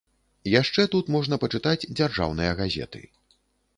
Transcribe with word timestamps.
Яшчэ 0.61 0.85
тут 0.95 1.11
можна 1.15 1.39
пачытаць 1.45 1.87
дзяржаўныя 1.99 2.57
газеты. 2.63 3.07